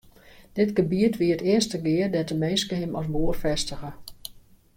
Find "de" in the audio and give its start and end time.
2.31-2.37